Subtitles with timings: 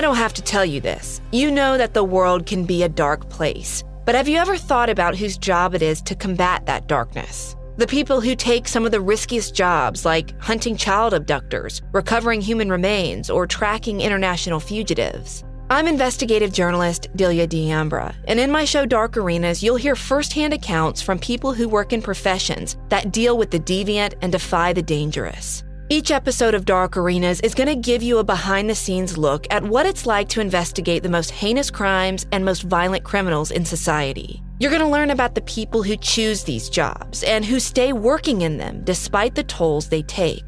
[0.00, 1.20] I don't have to tell you this.
[1.30, 3.84] You know that the world can be a dark place.
[4.06, 7.54] But have you ever thought about whose job it is to combat that darkness?
[7.76, 12.70] The people who take some of the riskiest jobs, like hunting child abductors, recovering human
[12.70, 15.44] remains, or tracking international fugitives.
[15.68, 21.02] I'm investigative journalist Delia D'Ambra, and in my show Dark Arenas, you'll hear firsthand accounts
[21.02, 25.62] from people who work in professions that deal with the deviant and defy the dangerous.
[25.92, 29.44] Each episode of Dark Arenas is going to give you a behind the scenes look
[29.50, 33.64] at what it's like to investigate the most heinous crimes and most violent criminals in
[33.64, 34.40] society.
[34.60, 38.42] You're going to learn about the people who choose these jobs and who stay working
[38.42, 40.44] in them despite the tolls they take.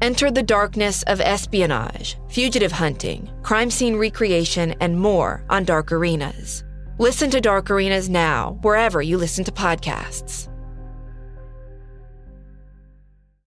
[0.00, 6.62] Enter the darkness of espionage, fugitive hunting, crime scene recreation, and more on Dark Arenas.
[7.00, 10.48] Listen to Dark Arenas now, wherever you listen to podcasts.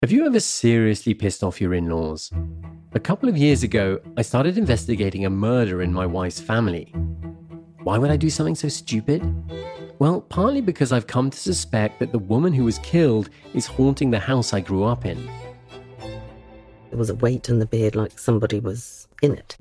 [0.03, 2.31] Have you ever seriously pissed off your in laws?
[2.93, 6.93] A couple of years ago, I started investigating a murder in my wife's family.
[7.83, 9.25] Why would I do something so stupid?
[9.99, 14.11] Well, partly because I've come to suspect that the woman who was killed is haunting
[14.11, 15.31] the house I grew up in.
[16.91, 19.57] There was a weight in the bed like somebody was in it.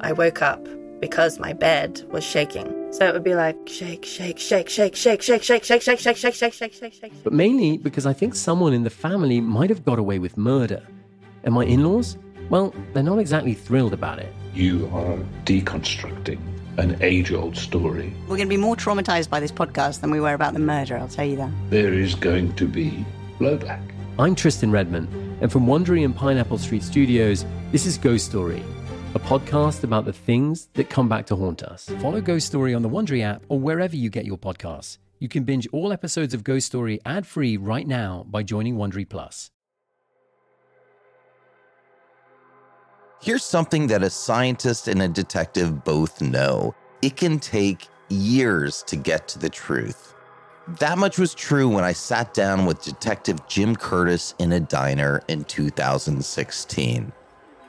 [0.00, 0.64] I woke up
[1.00, 2.92] because my bed was shaking.
[2.92, 6.16] So it would be like shake, shake, shake, shake, shake, shake, shake, shake, shake, shake,
[6.16, 7.12] shake, shake, shake, shake, shake.
[7.24, 10.82] But mainly because I think someone in the family might have got away with murder.
[11.44, 12.18] And my in laws?
[12.50, 14.32] Well, they're not exactly thrilled about it.
[14.54, 16.40] You are deconstructing
[16.78, 18.12] an age old story.
[18.22, 20.96] We're going to be more traumatized by this podcast than we were about the murder,
[20.96, 21.50] I'll tell you that.
[21.68, 23.04] There is going to be
[23.38, 23.80] blowback.
[24.18, 28.62] I'm Tristan Redman, and from Wondery and Pineapple Street Studios, this is Ghost Story,
[29.12, 31.88] a podcast about the things that come back to haunt us.
[32.00, 34.98] Follow Ghost Story on the Wondery app or wherever you get your podcasts.
[35.18, 39.08] You can binge all episodes of Ghost Story ad free right now by joining Wondery
[39.08, 39.50] Plus.
[43.20, 48.96] Here's something that a scientist and a detective both know it can take years to
[48.96, 50.14] get to the truth.
[50.78, 55.20] That much was true when I sat down with Detective Jim Curtis in a diner
[55.26, 57.12] in 2016.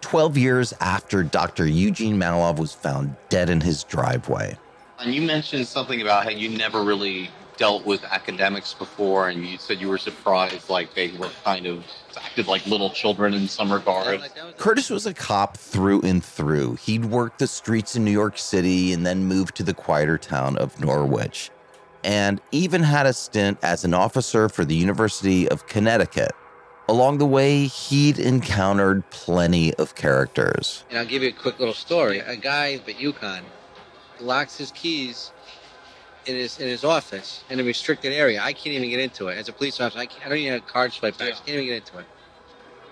[0.02, 1.66] 12 years after Dr.
[1.66, 4.58] Eugene Mallove was found dead in his driveway.
[5.00, 9.58] And you mentioned something about how you never really dealt with academics before, and you
[9.58, 11.84] said you were surprised, like they were kind of
[12.18, 14.22] acted like little children in some regard.
[14.58, 16.76] Curtis was a cop through and through.
[16.76, 20.58] He'd worked the streets in New York City and then moved to the quieter town
[20.58, 21.52] of Norwich,
[22.04, 26.32] and even had a stint as an officer for the University of Connecticut.
[26.92, 30.84] Along the way, he'd encountered plenty of characters.
[30.90, 32.20] And I'll give you a quick little story.
[32.20, 33.44] A guy at UConn
[34.20, 35.32] locks his keys
[36.26, 38.42] in his in his office in a restricted area.
[38.44, 39.38] I can't even get into it.
[39.38, 41.38] As a police officer, I, I don't even have a card swipe backs.
[41.38, 42.06] Can't even get into it.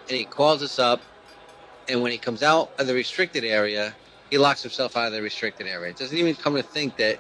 [0.08, 1.02] And he calls us up,
[1.90, 3.94] and when he comes out of the restricted area,
[4.30, 5.92] he locks himself out of the restricted area.
[5.92, 7.20] Doesn't even come to think that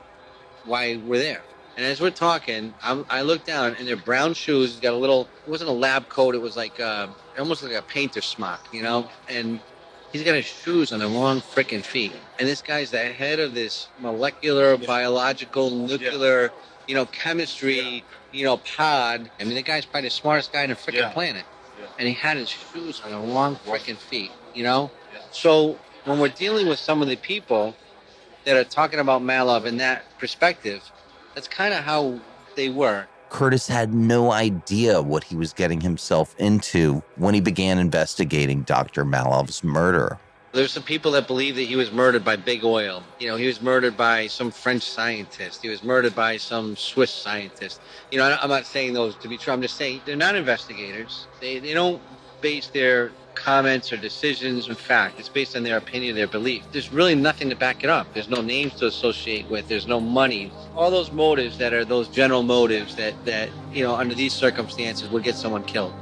[0.63, 1.41] why we're there.
[1.79, 4.71] And as we're talking, I'm, I look down, and they're brown shoes.
[4.71, 5.29] He's got a little.
[5.45, 6.35] It wasn't a lab coat.
[6.35, 7.07] It was like uh,
[7.37, 9.09] almost like a painter smock, you know.
[9.29, 9.61] And
[10.11, 12.11] he's got his shoes on the long freaking feet.
[12.37, 16.51] And this guy's the head of this molecular, biological, nuclear,
[16.85, 18.03] you know, chemistry,
[18.33, 19.31] you know, pod.
[19.39, 21.13] I mean, the guy's probably the smartest guy on the freaking Yeah.
[21.13, 21.45] planet.
[21.97, 24.91] And he had his shoes on the long freaking feet, you know?
[25.31, 27.73] So when we're dealing with some of the people
[28.43, 30.91] that are talking about Mallove in that perspective,
[31.39, 32.19] that's kind of how
[32.55, 33.07] they were.
[33.29, 39.05] Curtis had no idea what he was getting himself into when he began investigating Dr.
[39.05, 40.17] Mallove's murder.
[40.51, 43.03] There's some people that believe that he was murdered by big oil.
[43.19, 45.61] You know, he was murdered by some French scientist.
[45.61, 47.79] He was murdered by some Swiss scientist.
[48.11, 49.53] You know, I'm not saying those to be true.
[49.53, 51.27] I'm just saying they're not investigators.
[51.39, 52.01] They, they don't
[52.41, 55.19] base their comments or decisions on fact.
[55.19, 56.63] It's based on their opinion, their belief.
[56.71, 58.13] There's really nothing to back it up.
[58.13, 59.67] There's no names to associate with.
[59.67, 60.51] There's no money.
[60.75, 65.09] All those motives that are those general motives that, that you know, under these circumstances
[65.09, 65.93] would get someone killed.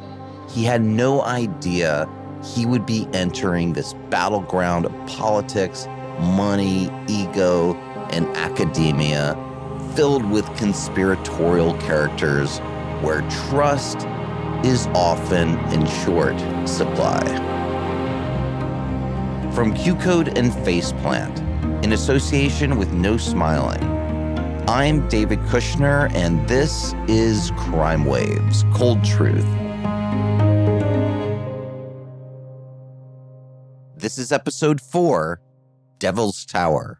[0.49, 2.09] He had no idea
[2.55, 5.87] he would be entering this battleground of politics,
[6.19, 7.75] money, ego,
[8.11, 9.35] and academia
[9.95, 12.59] filled with conspiratorial characters
[13.01, 13.99] where trust
[14.65, 16.37] is often in short
[16.67, 17.21] supply.
[19.53, 21.43] From Q Code and Faceplant,
[21.83, 23.83] in association with No Smiling,
[24.67, 29.45] I'm David Kushner, and this is Crime Waves Cold Truth.
[33.95, 35.41] This is episode four
[35.99, 36.99] Devil's Tower.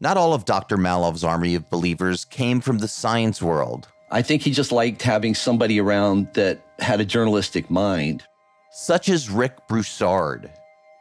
[0.00, 0.76] Not all of Dr.
[0.76, 3.88] Mallove's army of believers came from the science world.
[4.10, 8.24] I think he just liked having somebody around that had a journalistic mind.
[8.70, 10.50] such as Rick Broussard.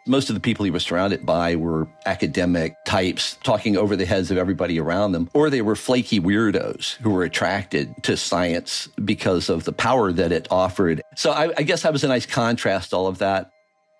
[0.07, 4.31] Most of the people he was surrounded by were academic types talking over the heads
[4.31, 9.49] of everybody around them, or they were flaky weirdos who were attracted to science because
[9.49, 11.01] of the power that it offered.
[11.15, 13.51] So I, I guess that was a nice contrast, all of that.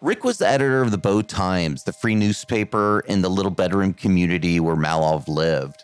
[0.01, 3.93] Rick was the editor of the Bow Times, the free newspaper in the little bedroom
[3.93, 5.83] community where Mallove lived.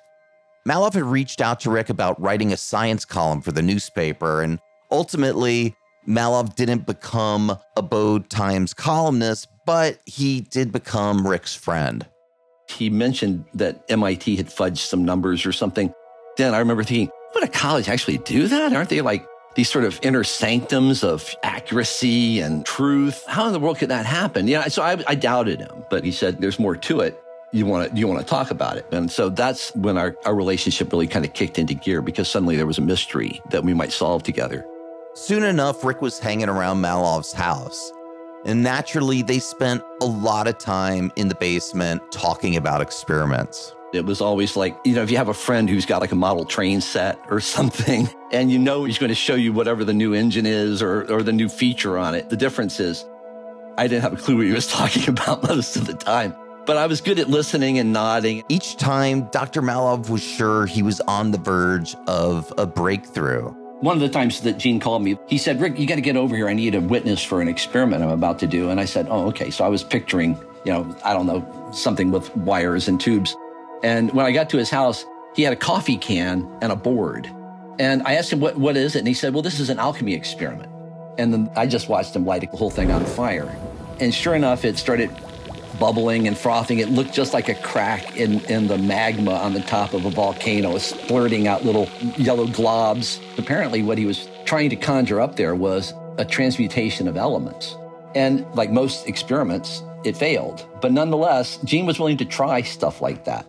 [0.68, 4.60] Mallove had reached out to Rick about writing a science column for the newspaper, and
[4.92, 5.76] ultimately,
[6.08, 12.08] Mallove didn't become a Bow Times columnist, but he did become Rick's friend.
[12.70, 15.94] He mentioned that MIT had fudged some numbers or something.
[16.38, 18.74] Then I remember thinking, would a college actually do that?
[18.74, 23.24] Aren't they like these sort of inner sanctums of accuracy and truth?
[23.28, 24.48] How in the world could that happen?
[24.48, 27.23] Yeah, so I, I doubted him, but he said, there's more to it.
[27.54, 28.86] You want to, you want to talk about it.
[28.92, 32.56] And so that's when our, our relationship really kind of kicked into gear because suddenly
[32.58, 34.66] there was a mystery that we might solve together.
[35.14, 37.92] Soon enough, Rick was hanging around Mallove's house.
[38.46, 43.76] And naturally, they spent a lot of time in the basement talking about experiments.
[43.94, 46.16] It was always like, you know, if you have a friend who's got like a
[46.16, 49.94] model train set or something, and you know he's going to show you whatever the
[49.94, 52.30] new engine is or, or the new feature on it.
[52.30, 53.06] The difference is
[53.78, 56.36] I didn't have a clue what he was talking about most of the time.
[56.66, 58.44] But I was good at listening and nodding.
[58.48, 59.62] Each time, Dr.
[59.62, 63.50] Mallove was sure he was on the verge of a breakthrough.
[63.82, 66.16] One of the times that Gene called me, he said, Rick, you got to get
[66.16, 66.48] over here.
[66.48, 68.70] I need a witness for an experiment I'm about to do.
[68.70, 69.50] And I said, Oh, okay.
[69.50, 73.36] So I was picturing, you know, I don't know, something with wires and tubes.
[73.84, 75.06] And when I got to his house,
[75.36, 77.30] he had a coffee can and a board.
[77.78, 79.00] And I asked him, what, what is it?
[79.00, 80.72] And he said, Well, this is an alchemy experiment.
[81.18, 83.54] And then I just watched him light the whole thing on fire.
[84.00, 85.12] And sure enough, it started
[85.84, 86.80] bubbling and frothing.
[86.80, 90.10] It looked just like a crack in, in the magma on the top of a
[90.10, 93.20] volcano, splurting out little yellow globs.
[93.38, 97.76] Apparently, what he was trying to conjure up there was a transmutation of elements.
[98.16, 100.66] And like most experiments, it failed.
[100.82, 103.46] But nonetheless, Gene was willing to try stuff like that.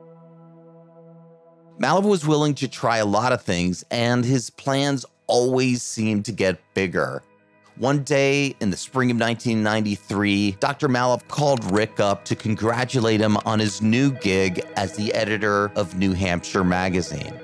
[1.78, 6.32] Mallove was willing to try a lot of things, and his plans always seemed to
[6.32, 7.22] get bigger.
[7.78, 10.88] One day in the spring of 1993, Dr.
[10.88, 15.98] Mallove called Rick up to congratulate him on his new gig as the editor of
[15.98, 17.36] New Hampshire Magazine.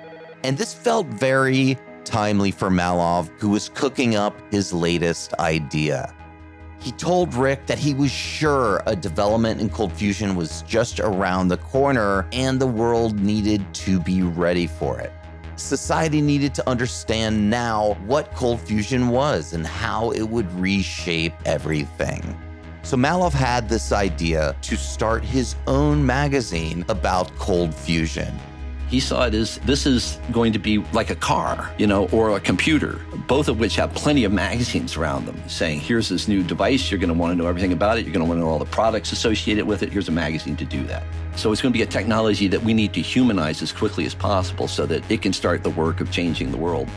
[0.45, 6.15] And this felt very timely for Mallove, who was cooking up his latest idea.
[6.79, 11.49] He told Rick that he was sure a development in cold fusion was just around
[11.49, 15.13] the corner and the world needed to be ready for it
[15.61, 22.39] society needed to understand now what cold fusion was and how it would reshape everything.
[22.83, 28.35] So Mallove had this idea to start his own magazine about cold fusion.
[28.91, 32.37] He saw it as this is going to be like a car, you know, or
[32.37, 32.99] a computer,
[33.29, 36.91] both of which have plenty of magazines around them saying, here's this new device.
[36.91, 38.05] You're going to want to know everything about it.
[38.05, 39.93] You're going to want to know all the products associated with it.
[39.93, 41.05] Here's a magazine to do that.
[41.37, 44.15] So it's going to be a technology that we need to humanize as quickly as
[44.15, 46.89] possible so that it can start the work of changing the world.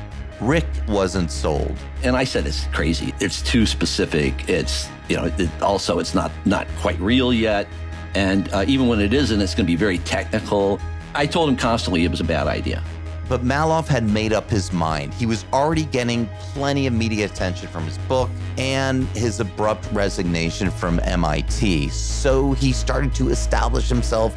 [0.42, 1.78] Rick wasn't sold.
[2.02, 3.14] And I said, it's crazy.
[3.20, 4.50] It's too specific.
[4.50, 7.68] It's, you know, it, also it's not, not quite real yet.
[8.16, 10.80] And uh, even when it isn't, it's going to be very technical.
[11.16, 12.84] I told him constantly it was a bad idea.
[13.30, 15.14] But Mallove had made up his mind.
[15.14, 20.70] He was already getting plenty of media attention from his book and his abrupt resignation
[20.72, 21.90] from MIT.
[21.90, 24.36] So he started to establish himself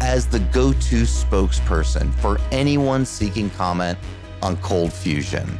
[0.00, 3.98] as the go to spokesperson for anyone seeking comment
[4.42, 5.58] on cold fusion.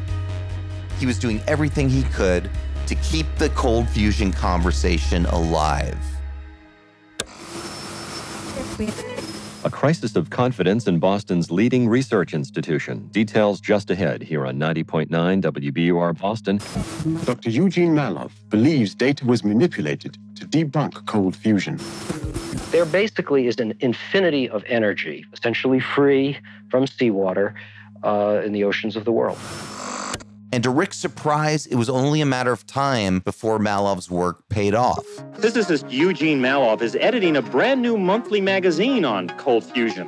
[0.99, 2.49] He was doing everything he could
[2.87, 5.97] to keep the cold fusion conversation alive.
[9.65, 13.09] A crisis of confidence in Boston's leading research institution.
[13.11, 16.61] Details just ahead here on 90.9 WBUR Boston.
[17.25, 17.49] Dr.
[17.49, 21.77] Eugene Mallove believes data was manipulated to debunk cold fusion.
[22.71, 26.37] There basically is an infinity of energy, essentially free
[26.71, 27.53] from seawater
[28.01, 29.37] uh, in the oceans of the world.
[30.51, 34.73] And to Rick's surprise, it was only a matter of time before Mallove's work paid
[34.73, 35.05] off.
[35.39, 40.07] Physicist Eugene Mallove is editing a brand new monthly magazine on cold fusion,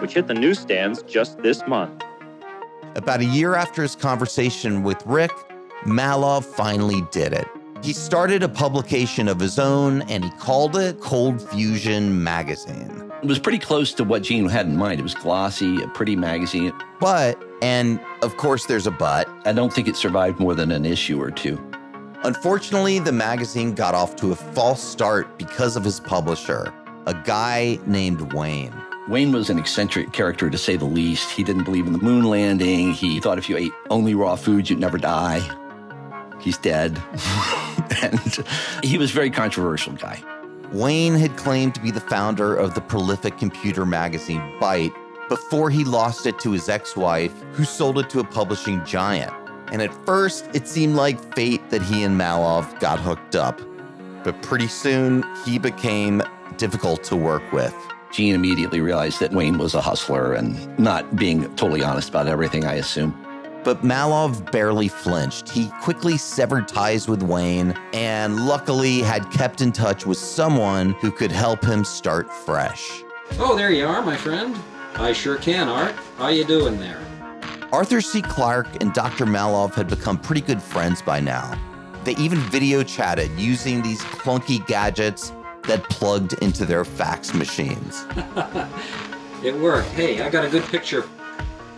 [0.00, 2.02] which hit the newsstands just this month.
[2.94, 5.32] About a year after his conversation with Rick,
[5.84, 7.46] Mallove finally did it.
[7.82, 13.10] He started a publication of his own and he called it Cold Fusion Magazine.
[13.22, 15.00] It was pretty close to what Gene had in mind.
[15.00, 16.72] It was glossy, a pretty magazine.
[17.00, 20.84] But, and of course there's a but, I don't think it survived more than an
[20.84, 21.58] issue or two.
[22.24, 26.72] Unfortunately, the magazine got off to a false start because of his publisher,
[27.06, 28.74] a guy named Wayne.
[29.08, 31.30] Wayne was an eccentric character to say the least.
[31.30, 32.92] He didn't believe in the moon landing.
[32.92, 35.40] He thought if you ate only raw foods, you'd never die.
[36.40, 37.00] He's dead.
[38.02, 38.20] and
[38.82, 40.22] he was a very controversial guy.
[40.72, 44.94] Wayne had claimed to be the founder of the prolific computer magazine Byte
[45.32, 49.32] before he lost it to his ex wife, who sold it to a publishing giant.
[49.72, 53.58] And at first, it seemed like fate that he and Mallove got hooked up.
[54.24, 56.22] But pretty soon, he became
[56.58, 57.74] difficult to work with.
[58.12, 62.66] Gene immediately realized that Wayne was a hustler and not being totally honest about everything,
[62.66, 63.18] I assume.
[63.64, 65.48] But Mallove barely flinched.
[65.48, 71.10] He quickly severed ties with Wayne and luckily had kept in touch with someone who
[71.10, 73.02] could help him start fresh.
[73.38, 74.54] Oh, there you are, my friend.
[74.96, 75.94] I sure can, Art.
[76.18, 77.00] How you doing there?
[77.72, 78.22] Arthur C.
[78.22, 79.24] Clarke and Dr.
[79.24, 81.58] Mallove had become pretty good friends by now.
[82.04, 85.32] They even video chatted using these clunky gadgets
[85.64, 88.04] that plugged into their fax machines.
[89.44, 89.88] it worked.
[89.88, 91.04] Hey, I got a good picture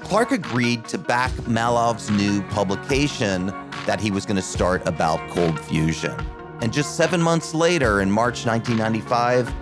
[0.04, 3.46] Clarke agreed to back Mallove's new publication
[3.86, 6.14] that he was going to start about cold fusion.
[6.60, 9.52] And just seven months later, in March 1995,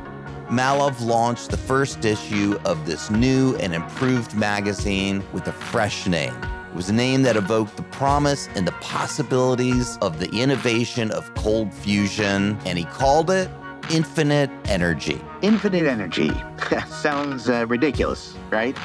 [0.53, 6.35] Mallove launched the first issue of this new and improved magazine with a fresh name.
[6.69, 11.33] It was a name that evoked the promise and the possibilities of the innovation of
[11.37, 13.49] cold fusion, and he called it
[13.89, 15.19] Infinite Energy.
[15.41, 16.31] Infinite Energy.
[16.87, 18.77] Sounds uh, ridiculous, right?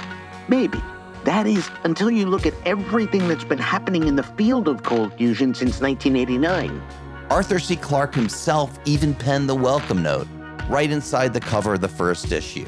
[0.47, 0.81] Maybe.
[1.25, 5.13] That is, until you look at everything that's been happening in the field of cold
[5.15, 6.81] fusion since 1989.
[7.29, 7.75] Arthur C.
[7.75, 10.29] Clarke himself even penned the welcome note
[10.69, 12.67] right inside the cover of the first issue.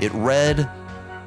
[0.00, 0.68] It read,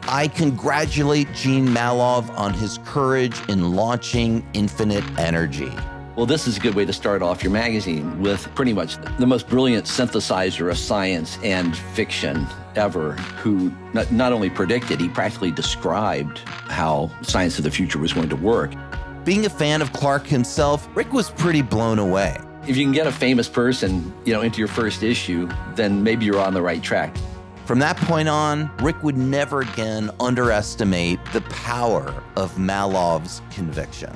[0.03, 5.71] I congratulate Gene Mallove on his courage in launching Infinite Energy.
[6.15, 9.25] Well, this is a good way to start off your magazine with pretty much the
[9.25, 15.51] most brilliant synthesizer of science and fiction ever, who not, not only predicted, he practically
[15.51, 18.73] described how science of the future was going to work.
[19.23, 22.37] Being a fan of Clarke himself, Rick was pretty blown away.
[22.67, 26.25] If you can get a famous person, you know, into your first issue, then maybe
[26.25, 27.15] you're on the right track.
[27.65, 34.13] From that point on, Rick would never again underestimate the power of Mallove's conviction.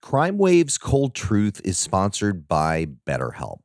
[0.00, 3.60] Crime Wave's Cold Truth is sponsored by BetterHelp.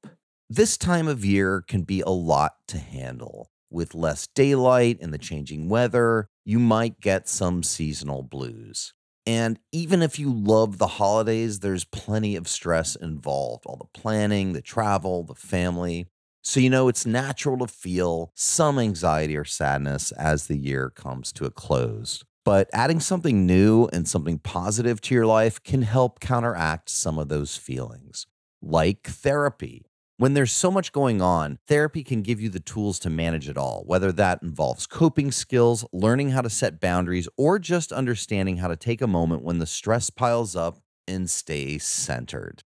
[0.49, 3.51] This time of year can be a lot to handle.
[3.71, 8.93] With less daylight and the changing weather, you might get some seasonal blues.
[9.27, 14.53] And even if you love the holidays, there's plenty of stress involved all the planning,
[14.53, 16.07] the travel, the family.
[16.41, 21.31] So, you know, it's natural to feel some anxiety or sadness as the year comes
[21.33, 22.23] to a close.
[22.43, 27.29] But adding something new and something positive to your life can help counteract some of
[27.29, 28.25] those feelings,
[28.63, 29.85] like therapy.
[30.19, 33.57] When there's so much going on, therapy can give you the tools to manage it
[33.57, 38.67] all, whether that involves coping skills, learning how to set boundaries, or just understanding how
[38.67, 42.63] to take a moment when the stress piles up and stay centered.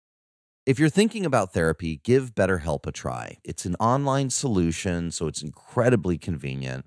[0.64, 3.36] If you're thinking about therapy, give BetterHelp a try.
[3.44, 6.86] It's an online solution, so it's incredibly convenient.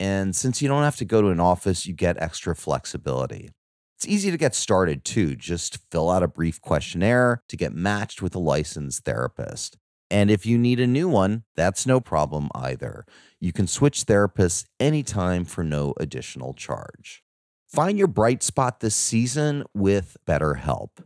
[0.00, 3.50] And since you don't have to go to an office, you get extra flexibility.
[3.96, 5.36] It's easy to get started too.
[5.36, 9.76] Just fill out a brief questionnaire to get matched with a licensed therapist.
[10.10, 13.06] And if you need a new one, that's no problem either.
[13.38, 17.22] You can switch therapists anytime for no additional charge.
[17.68, 21.04] Find your bright spot this season with BetterHelp.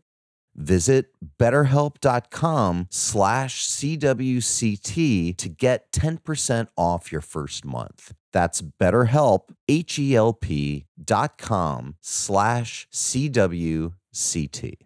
[0.56, 8.14] Visit betterhelp.com slash CWCT to get 10% off your first month.
[8.32, 14.78] That's betterhelp, H-E-L-P dot com slash C-W-C-T.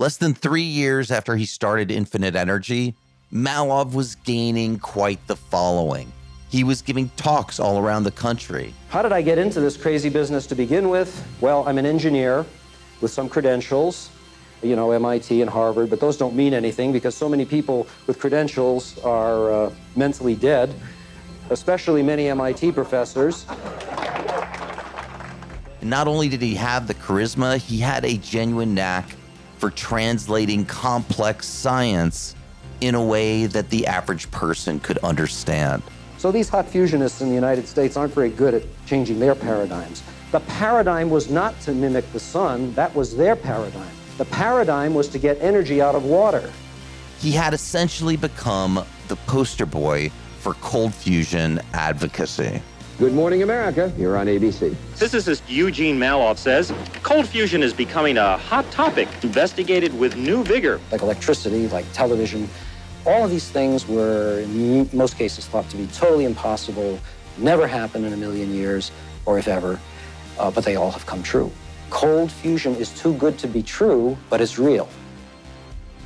[0.00, 2.94] Less than three years after he started Infinite Energy,
[3.32, 6.12] Mallove was gaining quite the following.
[6.50, 8.72] He was giving talks all around the country.
[8.90, 11.26] How did I get into this crazy business to begin with?
[11.40, 12.46] Well, I'm an engineer
[13.00, 14.10] with some credentials,
[14.62, 18.20] you know, MIT and Harvard, but those don't mean anything because so many people with
[18.20, 20.72] credentials are uh, mentally dead,
[21.50, 23.46] especially many MIT professors.
[25.80, 29.17] And not only did he have the charisma, he had a genuine knack
[29.58, 32.34] for translating complex science
[32.80, 35.82] in a way that the average person could understand.
[36.16, 40.02] So these hot fusionists in the United States aren't very good at changing their paradigms.
[40.32, 43.90] The paradigm was not to mimic the sun, that was their paradigm.
[44.16, 46.52] The paradigm was to get energy out of water.
[47.18, 50.10] He had essentially become the poster boy
[50.40, 52.62] for cold fusion advocacy.
[52.98, 53.92] Good morning, America.
[53.96, 54.74] You're on ABC.
[54.96, 56.72] Physicist Eugene Mallove says
[57.04, 60.80] cold fusion is becoming a hot topic, investigated with new vigor.
[60.90, 62.48] Like electricity, like television,
[63.06, 66.98] all of these things were, in most cases, thought to be totally impossible,
[67.36, 68.90] never happen in a million years,
[69.26, 69.78] or if ever,
[70.40, 71.52] uh, but they all have come true.
[71.90, 74.88] Cold fusion is too good to be true, but it's real.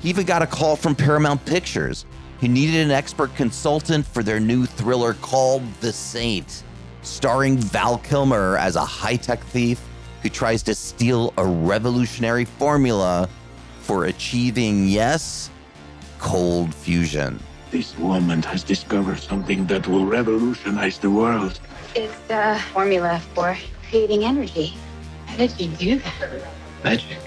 [0.03, 2.05] He even got a call from Paramount Pictures,
[2.41, 6.65] who needed an expert consultant for their new thriller called The Saint,
[7.03, 9.81] starring Val Kilmer as a high tech thief
[10.23, 13.29] who tries to steal a revolutionary formula
[13.81, 15.51] for achieving, yes,
[16.19, 17.41] cold fusion.
[17.71, 21.59] This woman has discovered something that will revolutionize the world.
[21.95, 23.57] It's the formula for
[23.89, 24.75] creating energy.
[25.27, 26.43] How did you do that?
[26.85, 27.19] Magic.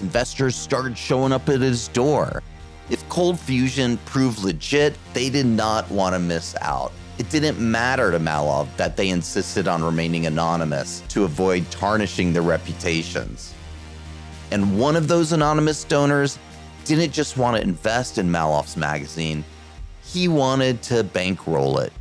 [0.00, 2.42] Investors started showing up at his door.
[2.90, 6.92] If cold fusion proved legit, they did not want to miss out.
[7.16, 12.42] It didn't matter to Mallove that they insisted on remaining anonymous to avoid tarnishing their
[12.42, 13.54] reputations.
[14.50, 16.38] And one of those anonymous donors
[16.84, 19.44] didn't just want to invest in Mallove's magazine,
[20.02, 21.92] he wanted to bankroll it.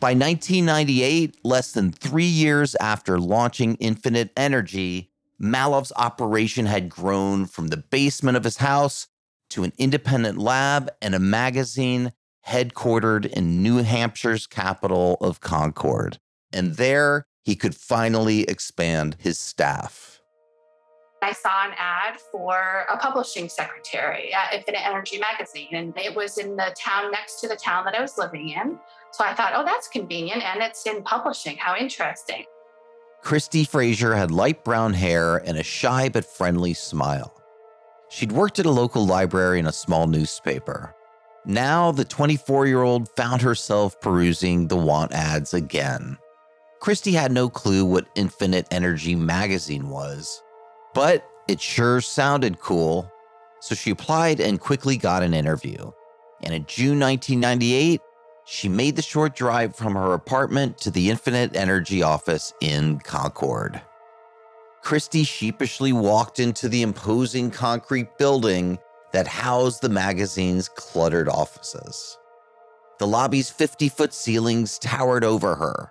[0.00, 7.68] By 1998, less than three years after launching Infinite Energy, Mallove's operation had grown from
[7.68, 9.08] the basement of his house
[9.50, 12.12] to an independent lab and a magazine
[12.46, 16.18] headquartered in New Hampshire's capital of Concord.
[16.52, 20.20] And there he could finally expand his staff.
[21.22, 26.38] I saw an ad for a publishing secretary at Infinite Energy Magazine, and it was
[26.38, 28.78] in the town next to the town that I was living in.
[29.12, 31.58] So I thought, oh, that's convenient, and it's in publishing.
[31.58, 32.44] How interesting.
[33.22, 37.34] Christy Fraser had light brown hair and a shy but friendly smile.
[38.08, 40.94] She'd worked at a local library and a small newspaper.
[41.44, 46.18] Now, the 24 year old found herself perusing the want ads again.
[46.80, 50.42] Christy had no clue what Infinite Energy magazine was,
[50.94, 53.10] but it sure sounded cool.
[53.60, 55.90] So she applied and quickly got an interview.
[56.42, 58.00] And in June 1998,
[58.46, 63.80] she made the short drive from her apartment to the Infinite Energy office in Concord.
[64.82, 68.78] Christy sheepishly walked into the imposing concrete building
[69.12, 72.18] that housed the magazine's cluttered offices.
[72.98, 75.90] The lobby's 50 foot ceilings towered over her.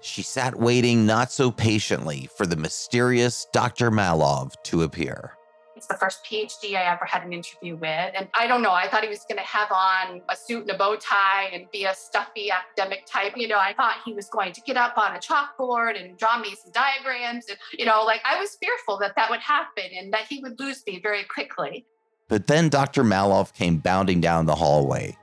[0.00, 3.92] She sat waiting not so patiently for the mysterious Dr.
[3.92, 5.36] Mallove to appear.
[5.76, 8.12] It's the first PhD I ever had an interview with.
[8.16, 10.70] And I don't know, I thought he was going to have on a suit and
[10.70, 13.34] a bow tie and be a stuffy academic type.
[13.36, 16.38] You know, I thought he was going to get up on a chalkboard and draw
[16.38, 17.46] me some diagrams.
[17.48, 20.58] And, you know, like I was fearful that that would happen and that he would
[20.58, 21.86] lose me very quickly.
[22.28, 23.04] But then Dr.
[23.04, 25.16] Mallove came bounding down the hallway.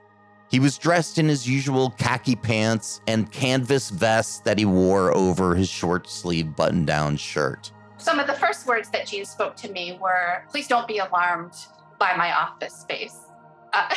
[0.50, 5.56] He was dressed in his usual khaki pants and canvas vest that he wore over
[5.56, 7.72] his short sleeve button down shirt.
[7.98, 11.54] Some of the first words that Gene spoke to me were please don't be alarmed
[12.00, 13.18] by my office space.
[13.72, 13.94] Uh,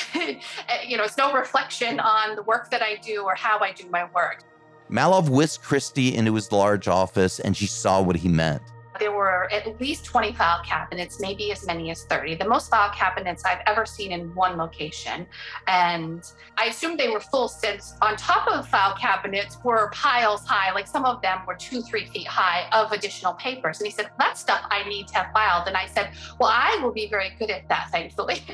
[0.87, 3.89] you know, it's no reflection on the work that I do or how I do
[3.89, 4.45] my work.
[4.91, 8.61] Mallove whisked Christy into his large office and she saw what he meant.
[9.03, 12.37] There were at least 20 file cabinets, maybe as many as 30.
[12.37, 15.27] The most file cabinets I've ever seen in one location.
[15.67, 16.23] And
[16.57, 20.87] I assumed they were full since on top of file cabinets were piles high, like
[20.87, 23.81] some of them were two, three feet high of additional papers.
[23.81, 25.67] And he said, That stuff I need to have filed.
[25.67, 28.45] And I said, Well, I will be very good at that, thankfully.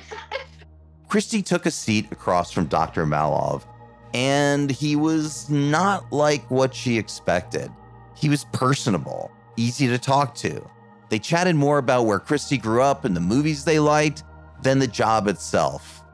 [1.08, 3.04] Christy took a seat across from Dr.
[3.04, 3.66] Mallove,
[4.14, 7.70] and he was not like what she expected.
[8.16, 10.64] He was personable easy to talk to.
[11.08, 14.24] They chatted more about where Christy grew up and the movies they liked
[14.62, 16.04] than the job itself.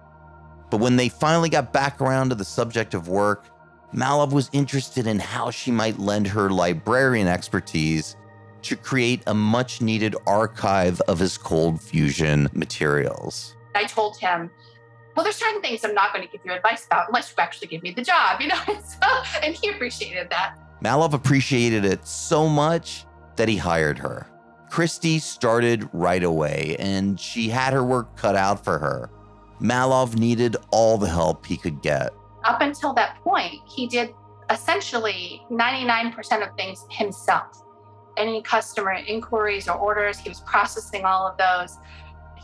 [0.70, 3.46] But when they finally got back around to the subject of work,
[3.94, 8.16] Mallove was interested in how she might lend her librarian expertise
[8.62, 13.54] to create a much needed archive of his cold fusion materials.
[13.74, 14.50] I told him,
[15.14, 17.68] well, there's certain things I'm not going to give you advice about unless you actually
[17.68, 18.60] give me the job, you know?
[18.66, 20.56] so, and he appreciated that.
[20.82, 24.26] Mallove appreciated it so much that he hired her.
[24.70, 29.10] Christy started right away, and she had her work cut out for her.
[29.60, 32.12] Mallove needed all the help he could get.
[32.44, 34.12] Up until that point, he did
[34.50, 37.62] essentially 99% of things himself.
[38.16, 41.78] Any customer inquiries or orders, he was processing all of those.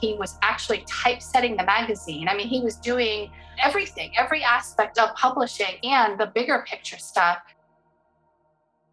[0.01, 2.29] He was actually typesetting the magazine.
[2.29, 3.31] I mean, he was doing
[3.63, 7.39] everything, every aspect of publishing and the bigger picture stuff.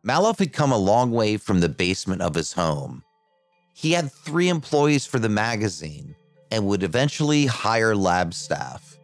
[0.07, 3.03] Mallove had come a long way from the basement of his home.
[3.73, 6.15] He had three employees for the magazine
[6.49, 8.97] and would eventually hire lab staff.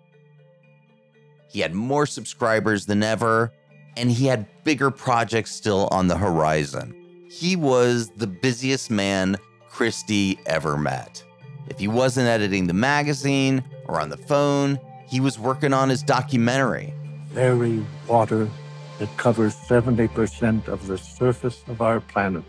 [1.50, 3.52] He had more subscribers than ever,
[3.98, 6.96] and he had bigger projects still on the horizon.
[7.30, 9.36] He was the busiest man
[9.70, 11.22] Christy ever met.
[11.68, 16.02] If he wasn't editing the magazine or on the phone, he was working on his
[16.02, 16.94] documentary.
[17.34, 18.50] Very water
[19.00, 22.44] that covers 70% of the surface of our planet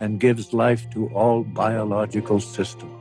[0.00, 3.00] and gives life to all biological systems.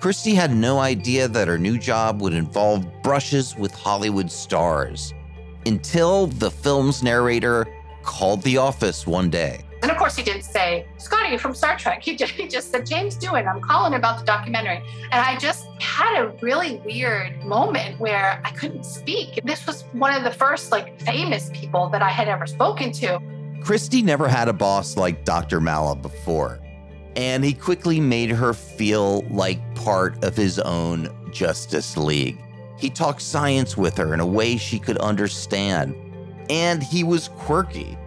[0.00, 5.12] Christie had no idea that her new job would involve brushes with Hollywood stars
[5.66, 7.66] until the film's narrator
[8.02, 9.60] called the office one day.
[9.82, 12.02] And of course, he didn't say, Scotty you're from Star Trek.
[12.10, 14.82] He just, he just said, James Doohan, I'm calling about the documentary.
[15.12, 19.40] And I just had a really weird moment where I couldn't speak.
[19.44, 23.20] This was one of the first like famous people that I had ever spoken to.
[23.62, 25.60] Christie never had a boss like Dr.
[25.60, 26.58] Mallove before,
[27.14, 32.42] and he quickly made her feel like part of his own Justice League.
[32.78, 35.94] He talked science with her in a way she could understand,
[36.48, 37.98] and he was quirky.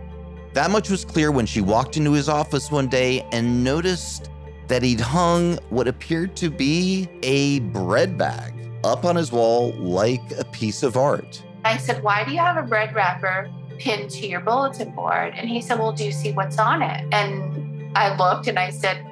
[0.53, 4.29] That much was clear when she walked into his office one day and noticed
[4.67, 10.21] that he'd hung what appeared to be a bread bag up on his wall like
[10.37, 11.43] a piece of art.
[11.65, 15.33] I said, Why do you have a bread wrapper pinned to your bulletin board?
[15.35, 17.07] And he said, Well, do you see what's on it?
[17.11, 19.03] And I looked and I said,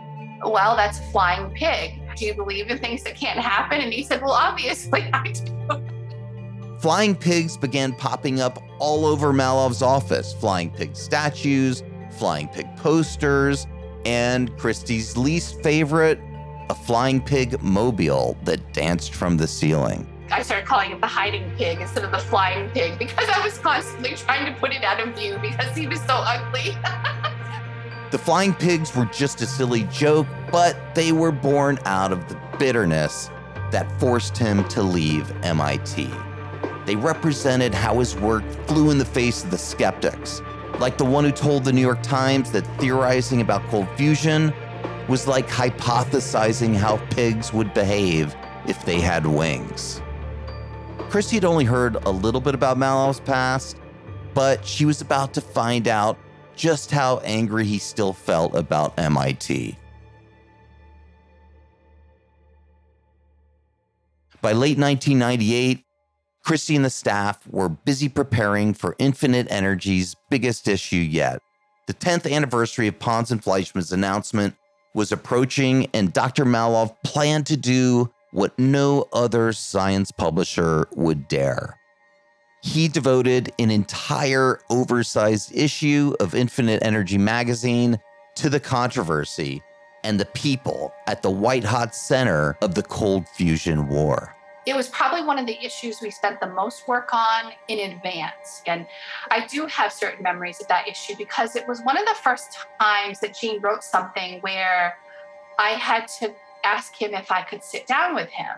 [0.46, 2.00] Well, that's a flying pig.
[2.18, 3.82] Do you believe in things that can't happen?
[3.82, 5.84] And he said, Well, obviously I do.
[6.82, 13.68] Flying pigs began popping up all over Mallove's office flying pig statues, flying pig posters,
[14.04, 16.20] and Christie's least favorite,
[16.72, 20.08] a flying pig mobile that danced from the ceiling.
[20.32, 23.60] I started calling it the hiding pig instead of the flying pig because I was
[23.60, 26.76] constantly trying to put it out of view because he was so ugly.
[28.10, 32.42] the flying pigs were just a silly joke, but they were born out of the
[32.58, 33.30] bitterness
[33.70, 36.10] that forced him to leave MIT.
[36.86, 40.42] They represented how his work flew in the face of the skeptics,
[40.80, 44.54] like the one who told the New York Times that theorizing about cold fusion
[45.08, 48.36] was like hypothesizing how pigs would behave
[48.68, 50.02] if they had wings.
[51.10, 53.78] Christie had only heard a little bit about Mallove's past,
[54.34, 56.18] but she was about to find out
[56.56, 59.78] just how angry he still felt about MIT.
[64.42, 65.84] By late 1998,
[66.44, 71.42] Christie and the staff were busy preparing for Infinite Energy's biggest issue yet.
[71.88, 74.56] The 10th anniversary of Pons and Fleischmann's announcement
[74.94, 76.46] was approaching, and Dr.
[76.46, 81.78] Mallove planned to do what no other science publisher would dare.
[82.64, 87.98] He devoted an entire oversized issue of Infinite Energy magazine
[88.36, 89.62] to the controversy
[90.04, 94.36] and the people at the white hot center of the cold fusion war.
[94.66, 98.62] It was probably one of the issues we spent the most work on in advance.
[98.68, 98.86] And
[99.32, 102.58] I do have certain memories of that issue because it was one of the first
[102.80, 104.96] times that Gene wrote something where
[105.58, 108.56] I had to ask him if I could sit down with him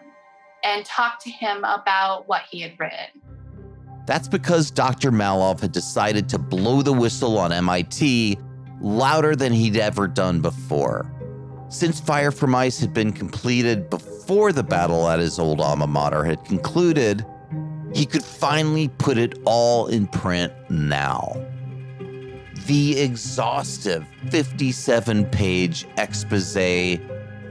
[0.63, 3.22] and talk to him about what he had written.
[4.06, 5.12] That's because Dr.
[5.12, 8.38] Mallove had decided to blow the whistle on MIT
[8.82, 11.10] louder than he'd ever done before.
[11.74, 16.24] Since Fire from Ice had been completed before the battle at his old alma mater
[16.24, 17.26] had concluded,
[17.92, 21.36] he could finally put it all in print now.
[22.68, 27.00] The exhaustive 57 page expose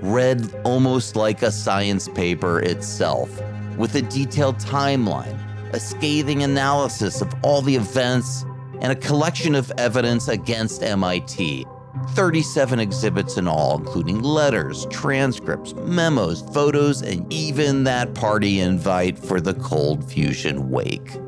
[0.00, 3.28] read almost like a science paper itself,
[3.76, 5.36] with a detailed timeline,
[5.74, 8.44] a scathing analysis of all the events,
[8.80, 11.66] and a collection of evidence against MIT
[12.10, 19.40] 37 exhibits in all, including letters, transcripts, memos, photos, and even that party invite for
[19.40, 21.21] the Cold Fusion Wake.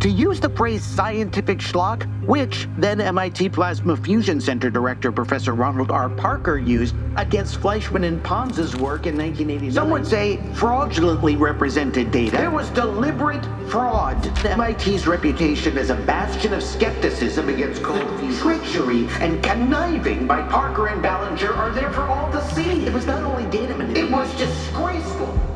[0.00, 5.90] To use the phrase scientific schlock, which then MIT Plasma Fusion Center director Professor Ronald
[5.90, 6.08] R.
[6.08, 9.72] Parker used against Fleischmann and Pons's work in 1989.
[9.72, 12.34] Some would say fraudulently represented data.
[12.34, 14.24] There was deliberate fraud.
[14.56, 20.86] MIT's reputation as a bastion of skepticism against cold fusion, treachery, and conniving by Parker
[20.86, 22.86] and Ballinger are there for all to see.
[22.86, 25.49] It was not only data manipulation, it was disgraceful.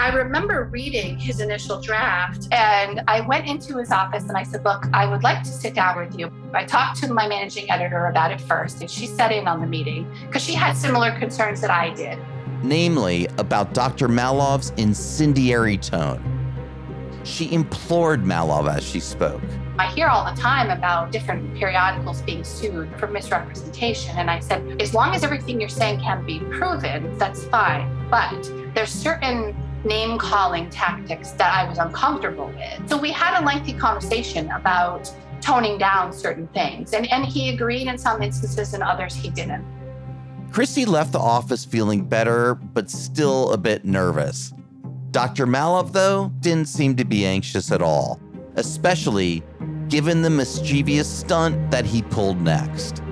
[0.00, 4.64] I remember reading his initial draft and I went into his office and I said,
[4.64, 6.30] Look, I would like to sit down with you.
[6.54, 9.66] I talked to my managing editor about it first and she sat in on the
[9.66, 12.16] meeting because she had similar concerns that I did.
[12.62, 14.06] Namely, about Dr.
[14.06, 16.22] Mallove's incendiary tone.
[17.24, 19.42] She implored Mallove as she spoke.
[19.80, 24.16] I hear all the time about different periodicals being sued for misrepresentation.
[24.16, 28.08] And I said, as long as everything you're saying can be proven, that's fine.
[28.08, 32.88] But there's certain name calling tactics that I was uncomfortable with.
[32.88, 36.92] So we had a lengthy conversation about toning down certain things.
[36.92, 39.64] And, and he agreed in some instances, and others he didn't.
[40.50, 44.52] Christie left the office feeling better, but still a bit nervous.
[45.10, 45.46] Dr.
[45.46, 48.20] Mallove, though, didn't seem to be anxious at all,
[48.56, 49.42] especially
[49.88, 53.02] given the mischievous stunt that he pulled next.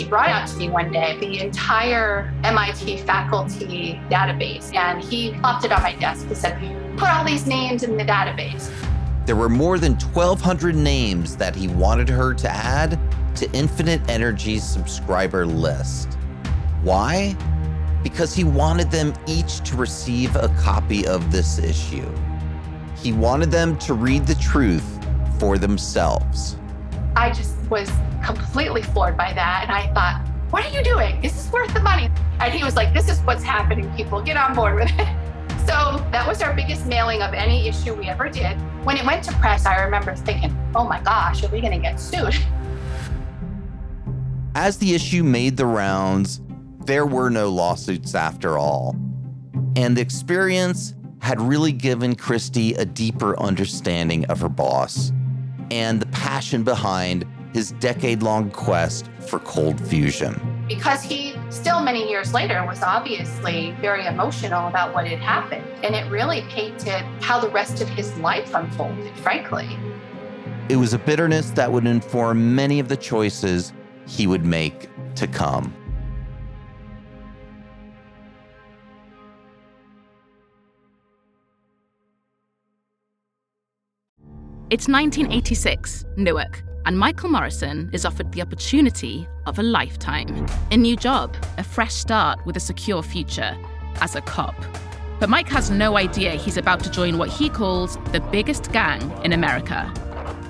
[0.00, 5.66] He brought out to me one day the entire MIT faculty database, and he plopped
[5.66, 6.26] it on my desk.
[6.26, 6.58] He said,
[6.96, 8.72] Put all these names in the database.
[9.26, 12.98] There were more than 1,200 names that he wanted her to add
[13.36, 16.14] to Infinite Energy's subscriber list.
[16.82, 17.36] Why?
[18.02, 22.10] Because he wanted them each to receive a copy of this issue.
[22.96, 25.06] He wanted them to read the truth
[25.38, 26.56] for themselves.
[27.16, 27.90] I just was
[28.24, 29.64] completely floored by that.
[29.64, 31.22] And I thought, what are you doing?
[31.24, 32.10] Is this worth the money?
[32.40, 34.20] And he was like, this is what's happening, people.
[34.20, 35.16] Get on board with it.
[35.66, 38.56] So that was our biggest mailing of any issue we ever did.
[38.82, 41.78] When it went to press, I remember thinking, oh my gosh, are we going to
[41.78, 42.34] get sued?
[44.56, 46.40] As the issue made the rounds,
[46.86, 48.96] there were no lawsuits after all.
[49.76, 55.12] And the experience had really given Christie a deeper understanding of her boss
[55.70, 60.40] and the passion behind his decade long quest for cold fusion.
[60.68, 65.64] Because he still, many years later, was obviously very emotional about what had happened.
[65.82, 69.68] And it really painted how the rest of his life unfolded, frankly.
[70.68, 73.72] It was a bitterness that would inform many of the choices
[74.06, 75.74] he would make to come.
[84.70, 90.46] It's 1986, Newark, and Michael Morrison is offered the opportunity of a lifetime.
[90.70, 93.58] A new job, a fresh start with a secure future
[94.00, 94.54] as a cop.
[95.18, 99.10] But Mike has no idea he's about to join what he calls the biggest gang
[99.24, 99.92] in America.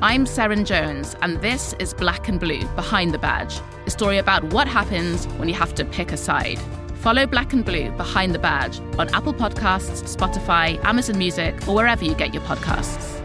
[0.02, 4.44] I'm Seren Jones, and this is Black and Blue Behind the Badge, a story about
[4.52, 6.60] what happens when you have to pick a side.
[6.96, 12.04] Follow Black and Blue Behind the Badge on Apple Podcasts, Spotify, Amazon Music, or wherever
[12.04, 13.19] you get your podcasts.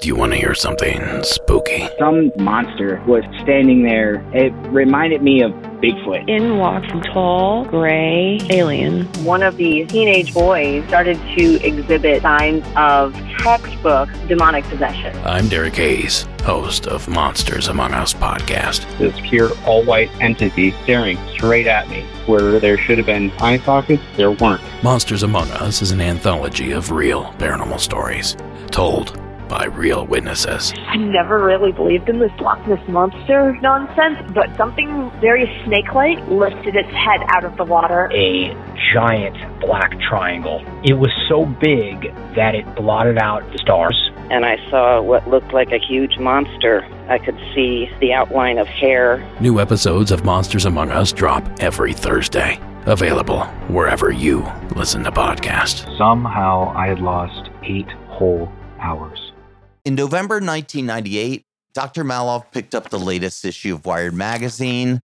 [0.00, 1.88] Do you want to hear something spooky?
[1.98, 4.24] Some monster was standing there.
[4.32, 6.28] It reminded me of Bigfoot.
[6.28, 9.06] In walked a tall, gray alien.
[9.24, 15.16] One of the teenage boys started to exhibit signs of textbook demonic possession.
[15.24, 18.86] I'm Derek Hayes, host of Monsters Among Us podcast.
[18.98, 22.04] This pure all white entity staring straight at me.
[22.26, 24.62] Where there should have been eye sockets, there weren't.
[24.84, 28.36] Monsters Among Us is an anthology of real paranormal stories
[28.70, 30.72] told by real witnesses.
[30.76, 36.76] I never really believed in this Loch Ness monster nonsense, but something very snake-like lifted
[36.76, 38.10] its head out of the water.
[38.12, 38.54] A
[38.92, 40.64] giant black triangle.
[40.84, 44.10] It was so big that it blotted out the stars.
[44.30, 46.84] And I saw what looked like a huge monster.
[47.08, 49.26] I could see the outline of hair.
[49.40, 52.60] New episodes of Monsters Among Us drop every Thursday.
[52.84, 55.84] Available wherever you listen to podcasts.
[55.96, 59.27] Somehow I had lost eight whole hours.
[59.88, 62.04] In November 1998, Dr.
[62.04, 65.00] Mallove picked up the latest issue of Wired magazine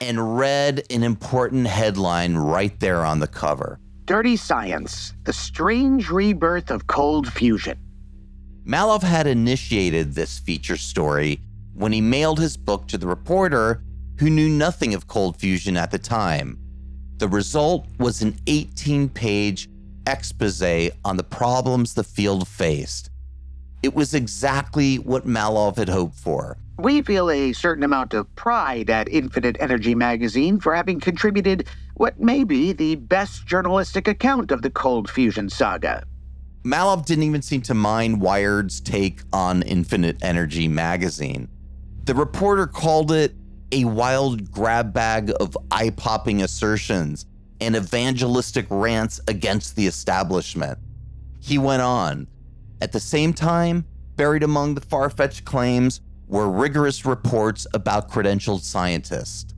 [0.00, 6.72] and read an important headline right there on the cover Dirty Science The Strange Rebirth
[6.72, 7.78] of Cold Fusion.
[8.66, 11.40] Mallove had initiated this feature story
[11.74, 13.84] when he mailed his book to the reporter
[14.18, 16.58] who knew nothing of cold fusion at the time.
[17.18, 19.68] The result was an 18 page
[20.08, 23.10] expose on the problems the field faced.
[23.88, 26.58] It was exactly what Mallove had hoped for.
[26.78, 32.20] We feel a certain amount of pride at Infinite Energy magazine for having contributed what
[32.20, 36.04] may be the best journalistic account of the cold fusion saga.
[36.64, 41.48] Mallove didn't even seem to mind Wired's take on Infinite Energy magazine.
[42.04, 43.34] The reporter called it
[43.72, 47.24] a wild grab bag of eye popping assertions
[47.58, 50.78] and evangelistic rants against the establishment.
[51.40, 52.26] He went on.
[52.80, 53.84] At the same time,
[54.16, 59.54] buried among the far fetched claims were rigorous reports about credentialed scientists.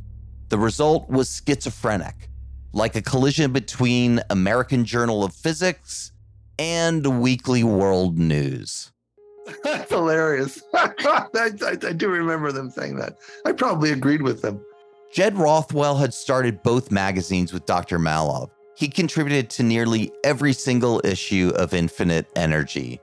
[0.49, 2.29] The result was schizophrenic,
[2.73, 6.13] like a collision between American Journal of Physics
[6.59, 8.93] and Weekly World News.
[9.65, 10.63] That's hilarious.
[10.75, 10.93] I,
[11.35, 11.51] I,
[11.89, 13.17] I, do remember them saying that.
[13.45, 14.65] I probably agreed with them.
[15.13, 17.99] Jed Rothwell had started both magazines with Dr.
[17.99, 18.51] Mallove.
[18.77, 23.01] He contributed to nearly every single issue of Infinite Energy,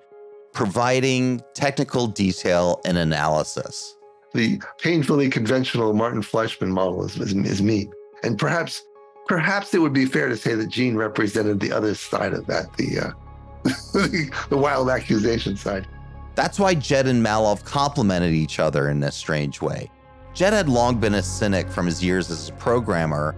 [0.57, 3.95] providing technical detail and analysis.
[4.33, 7.87] The painfully conventional Martin Fleischmann model is, is, is me.
[8.23, 8.81] And perhaps
[9.27, 12.75] perhaps it would be fair to say that Gene represented the other side of that,
[12.75, 13.11] the uh,
[14.49, 15.87] the wild accusation side.
[16.33, 19.91] That's why Jed and Mallove complemented each other in a strange way.
[20.33, 23.35] Jed had long been a cynic from his years as a programmer.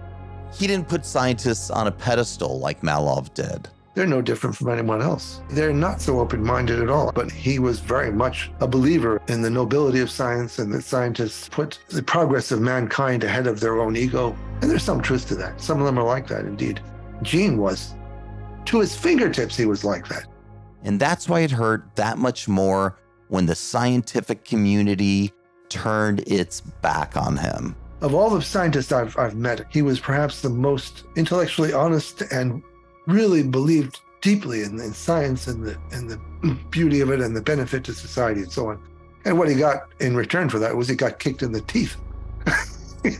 [0.54, 3.68] He didn't put scientists on a pedestal like Mallove did.
[3.94, 5.42] They're no different from anyone else.
[5.50, 7.10] They're not so open minded at all.
[7.12, 11.48] But he was very much a believer in the nobility of science and that scientists
[11.48, 14.36] put the progress of mankind ahead of their own ego.
[14.62, 15.60] And there's some truth to that.
[15.60, 16.80] Some of them are like that indeed.
[17.22, 17.94] Gene was.
[18.66, 20.26] To his fingertips, he was like that.
[20.84, 22.96] And that's why it hurt that much more
[23.28, 25.32] when the scientific community
[25.68, 27.76] turned its back on him.
[28.00, 32.62] Of all the scientists I've, I've met, he was perhaps the most intellectually honest and
[33.10, 36.18] really believed deeply in, in science and the, and the
[36.70, 38.82] beauty of it and the benefit to society and so on.
[39.24, 41.96] And what he got in return for that was he got kicked in the teeth.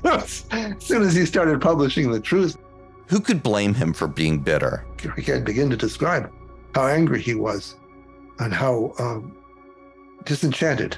[0.05, 0.44] as
[0.79, 2.57] soon as he started publishing the truth.
[3.09, 4.85] Who could blame him for being bitter?
[5.16, 6.31] I can't begin to describe
[6.74, 7.76] how angry he was
[8.38, 9.37] and how um,
[10.24, 10.96] disenchanted.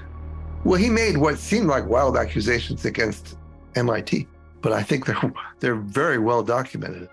[0.64, 3.36] Well, he made what seemed like wild accusations against
[3.74, 4.28] MIT,
[4.60, 7.08] but I think they're, they're very well documented.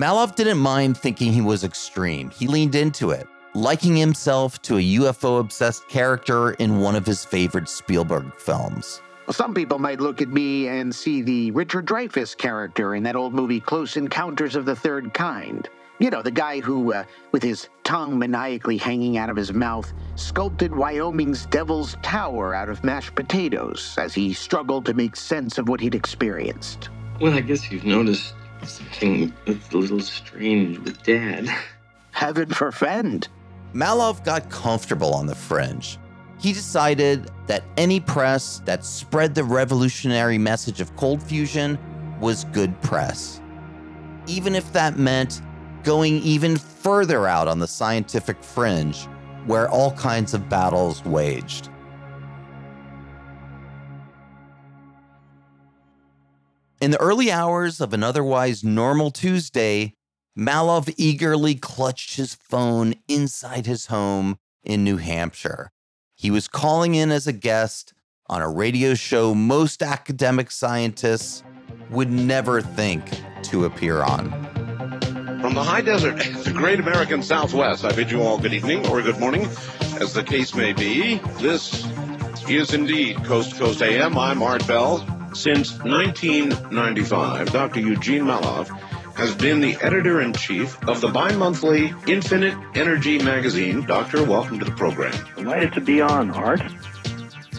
[0.00, 2.30] Mallove didn't mind thinking he was extreme.
[2.30, 7.22] He leaned into it, liking himself to a UFO obsessed character in one of his
[7.22, 9.02] favorite Spielberg films.
[9.30, 13.34] Some people might look at me and see the Richard Dreyfuss character in that old
[13.34, 15.68] movie Close Encounters of the Third Kind.
[15.98, 19.92] You know, the guy who, uh, with his tongue maniacally hanging out of his mouth,
[20.14, 25.68] sculpted Wyoming's Devil's Tower out of mashed potatoes as he struggled to make sense of
[25.68, 26.88] what he'd experienced.
[27.20, 28.32] Well, I guess you've noticed
[28.66, 31.48] something that's a little strange with Dad.
[32.12, 33.28] Heaven forfend.
[33.72, 35.98] Mallove got comfortable on the fringe.
[36.38, 41.78] He decided that any press that spread the revolutionary message of cold fusion
[42.20, 43.40] was good press.
[44.26, 45.42] Even if that meant
[45.82, 49.04] going even further out on the scientific fringe,
[49.46, 51.68] where all kinds of battles waged.
[56.80, 59.96] In the early hours of an otherwise normal Tuesday,
[60.34, 65.72] Mallove eagerly clutched his phone inside his home in New Hampshire.
[66.14, 67.92] He was calling in as a guest
[68.28, 71.42] on a radio show most academic scientists
[71.90, 73.04] would never think
[73.42, 74.30] to appear on.
[75.42, 79.02] From the high desert, the great American Southwest, I bid you all good evening or
[79.02, 79.44] good morning,
[80.00, 81.18] as the case may be.
[81.40, 81.86] This
[82.48, 84.16] is indeed Coast to Coast AM.
[84.16, 85.19] I'm Art Bell.
[85.32, 87.80] Since 1995, Dr.
[87.80, 88.68] Eugene Mallove
[89.14, 93.86] has been the editor in chief of the bi monthly Infinite Energy magazine.
[93.86, 95.14] Doctor, welcome to the program.
[95.36, 96.60] Delighted to be on, Art.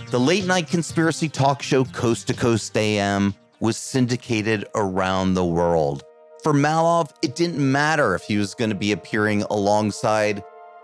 [0.09, 6.03] The late night conspiracy talk show Coast to Coast AM was syndicated around the world.
[6.43, 10.43] For Mallove, it didn't matter if he was going to be appearing alongside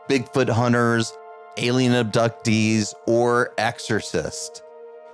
[0.10, 1.12] Bigfoot hunters,
[1.58, 4.64] alien abductees, or exorcist.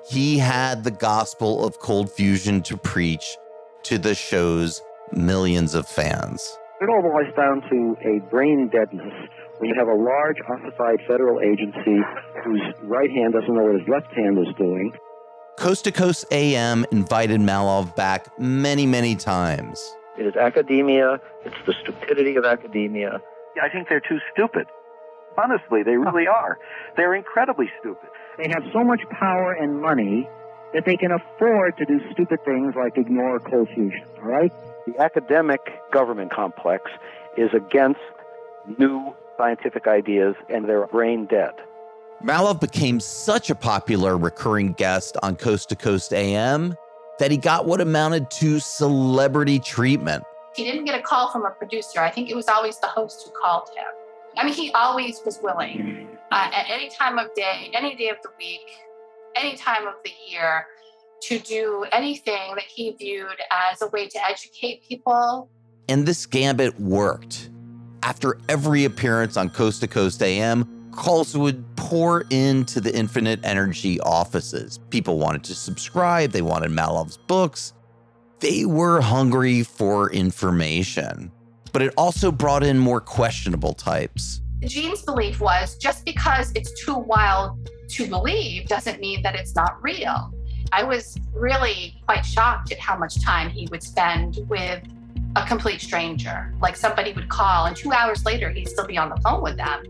[0.10, 3.38] He had the gospel of cold fusion to preach
[3.84, 4.82] to the show's
[5.14, 6.58] millions of fans.
[6.82, 9.14] It all boils down to a brain deadness
[9.60, 12.02] when you have a large ossified federal agency
[12.44, 14.92] whose right hand doesn't know what his left hand is doing.
[15.58, 19.96] Coast to Coast AM invited Mallove back many, many times.
[20.18, 23.22] It is academia, it's the stupidity of academia.
[23.62, 24.68] I think they're too stupid.
[25.38, 26.60] Honestly, they really are.
[26.98, 28.10] They're incredibly stupid.
[28.38, 30.28] They have so much power and money
[30.74, 34.52] that they can afford to do stupid things like ignore cold fusion, all right?
[34.88, 36.92] The academic government complex
[37.38, 38.00] is against
[38.80, 41.52] new scientific ideas and they're brain dead.
[42.24, 46.76] Mallove became such a popular recurring guest on Coast to Coast AM
[47.20, 50.24] that he got what amounted to celebrity treatment.
[50.56, 52.00] He didn't get a call from a producer.
[52.00, 53.86] I think it was always the host who called him.
[54.38, 58.18] I mean, he always was willing uh, at any time of day, any day of
[58.24, 58.68] the week,
[59.36, 60.66] any time of the year
[61.22, 65.48] to do anything that he viewed as a way to educate people.
[65.88, 67.52] And this gambit worked.
[68.02, 74.00] After every appearance on Coast to Coast AM, calls would pour into the Infinite Energy
[74.02, 74.80] offices.
[74.90, 77.74] People wanted to subscribe, they wanted Mallove's books.
[78.40, 81.32] They were hungry for information.
[81.72, 84.43] But it also brought in more questionable types.
[84.68, 89.82] Gene's belief was just because it's too wild to believe doesn't mean that it's not
[89.82, 90.34] real.
[90.72, 94.82] I was really quite shocked at how much time he would spend with
[95.36, 96.54] a complete stranger.
[96.62, 99.58] Like somebody would call, and two hours later, he'd still be on the phone with
[99.58, 99.84] them.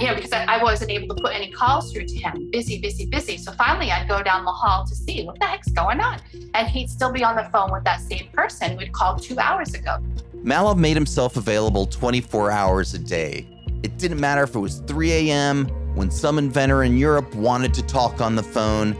[0.00, 2.50] You know, because I, I, wasn't able to put any calls through to him.
[2.50, 3.36] Busy, busy, busy.
[3.36, 6.20] So finally, I'd go down the hall to see what the heck's going on.
[6.54, 9.74] And he'd still be on the phone with that same person we'd called two hours
[9.74, 9.98] ago.
[10.36, 13.46] Mallove made himself available 24 hours a day.
[13.84, 17.82] It didn't matter if it was 3 a.m., when some inventor in Europe wanted to
[17.82, 18.96] talk on the phone,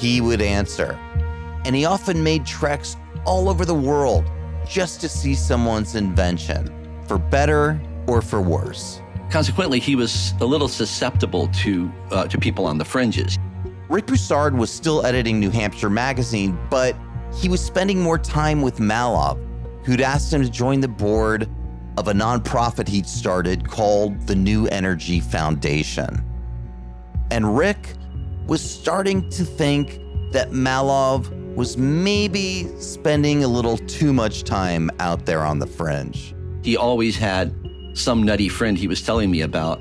[0.00, 0.98] he would answer.
[1.66, 4.24] And he often made treks all over the world
[4.66, 6.72] just to see someone's invention.
[7.06, 9.02] For better or for worse.
[9.28, 13.38] Consequently, he was a little susceptible to uh, to people on the fringes.
[13.90, 16.96] Rick Broussard was still editing New Hampshire Magazine, but
[17.34, 19.38] he was spending more time with Mallove,
[19.84, 21.50] who'd asked him to join the board
[21.98, 26.24] of a nonprofit he'd started called the New Energy Foundation.
[27.30, 27.94] And Rick
[28.46, 30.00] was starting to think
[30.32, 36.34] that Mallove was maybe spending a little too much time out there on the fringe.
[36.62, 37.54] He always had
[37.94, 39.80] some nutty friend he was telling me about,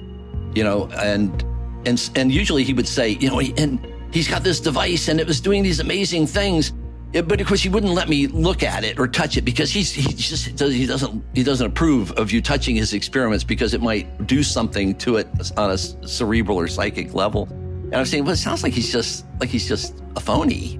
[0.54, 1.44] you know, and
[1.86, 5.28] and and usually he would say, you know, and he's got this device and it
[5.28, 6.74] was doing these amazing things.
[7.14, 9.92] But of course, he wouldn't let me look at it or touch it because he's
[9.92, 13.82] he just does, he doesn't he doesn't approve of you touching his experiments because it
[13.82, 17.48] might do something to it on a cerebral or psychic level.
[17.50, 20.80] And I'm saying, well, it sounds like he's just like he's just a phony.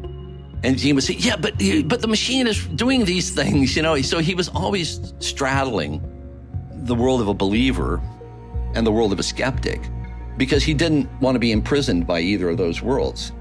[0.64, 1.56] And Gene would say, yeah, but
[1.86, 4.00] but the machine is doing these things, you know.
[4.02, 6.02] So he was always straddling
[6.72, 8.02] the world of a believer
[8.74, 9.82] and the world of a skeptic
[10.38, 13.34] because he didn't want to be imprisoned by either of those worlds.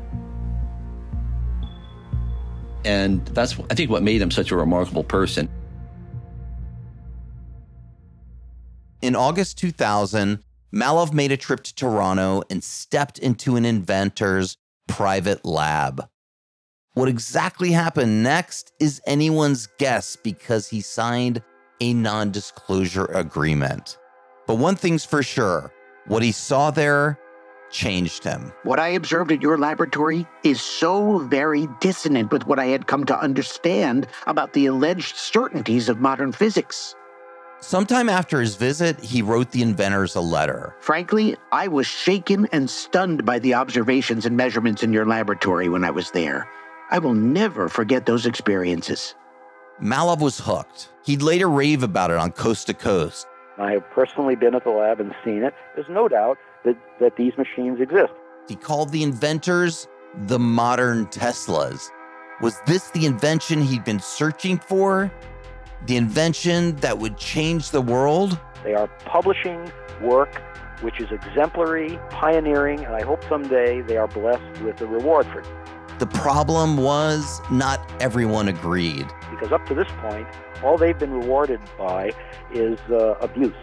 [2.85, 5.49] And that's, I think, what made him such a remarkable person.
[9.03, 14.57] In August 2000, Mallove made a trip to Toronto and stepped into an inventor's
[14.87, 16.07] private lab.
[16.95, 21.43] What exactly happened next is anyone's guess because he signed
[21.81, 23.97] a non disclosure agreement.
[24.47, 25.73] But one thing's for sure
[26.07, 27.19] what he saw there
[27.71, 28.53] changed him.
[28.63, 33.05] What I observed at your laboratory is so very dissonant with what I had come
[33.07, 36.95] to understand about the alleged certainties of modern physics.
[37.63, 40.75] Sometime after his visit, he wrote the inventors a letter.
[40.81, 45.85] Frankly, I was shaken and stunned by the observations and measurements in your laboratory when
[45.85, 46.49] I was there.
[46.91, 49.15] I will never forget those experiences.
[49.81, 50.89] Mallove was hooked.
[51.05, 53.27] He'd later rave about it on Coast to Coast.
[53.59, 55.55] I have personally been at the lab and seen it.
[55.75, 58.13] There's no doubt that, that these machines exist.
[58.49, 59.89] He called the inventors
[60.27, 61.89] the modern Teslas.
[62.41, 65.13] Was this the invention he'd been searching for?
[65.87, 68.39] The invention that would change the world?
[68.65, 69.71] They are publishing
[70.03, 70.43] work
[70.83, 75.41] which is exemplary, pioneering, and I hope someday they are blessed with a reward for
[75.41, 75.47] it.
[75.99, 79.07] The problem was not everyone agreed.
[79.31, 80.27] Because up to this point,
[80.63, 82.13] all they've been rewarded by
[82.53, 83.55] is uh, abuse.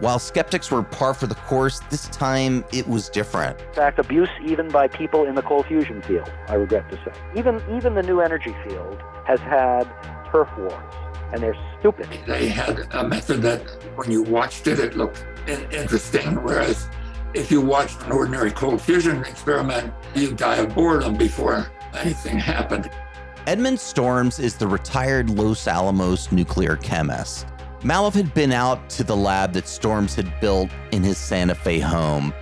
[0.00, 3.60] While skeptics were par for the course, this time it was different.
[3.60, 7.12] In fact, abuse even by people in the cold fusion field, I regret to say.
[7.34, 9.84] Even, even the new energy field has had
[10.30, 10.94] turf wars,
[11.32, 12.08] and they're stupid.
[12.26, 13.62] They had a method that
[13.96, 16.86] when you watched it, it looked interesting, whereas
[17.34, 22.88] if you watched an ordinary cold fusion experiment, you die of boredom before anything happened.
[23.48, 27.46] Edmund Storms is the retired Los Alamos nuclear chemist.
[27.82, 31.78] Mallove had been out to the lab that Storms had built in his Santa Fe
[31.78, 32.34] home.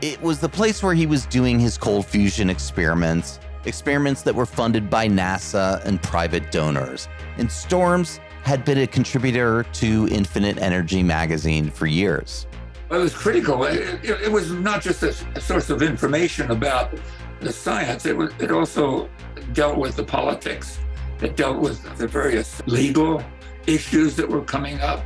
[0.00, 4.46] It was the place where he was doing his cold fusion experiments, experiments that were
[4.46, 7.08] funded by NASA and private donors.
[7.38, 12.46] And Storms had been a contributor to Infinite Energy magazine for years.
[12.88, 13.64] It was critical.
[13.64, 16.94] It, it, it was not just a, a, source of information about
[17.40, 19.08] the science, it, was, it also
[19.54, 20.78] dealt with the politics,
[21.20, 23.24] it dealt with the various legal
[23.66, 25.04] issues that were coming up.